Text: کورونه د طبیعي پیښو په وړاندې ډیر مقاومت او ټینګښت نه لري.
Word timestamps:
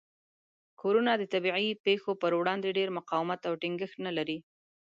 کورونه 0.81 1.11
د 1.17 1.23
طبیعي 1.33 1.69
پیښو 1.85 2.11
په 2.21 2.27
وړاندې 2.41 2.75
ډیر 2.77 2.89
مقاومت 2.97 3.41
او 3.49 3.53
ټینګښت 3.61 3.97
نه 4.05 4.11
لري. 4.17 4.37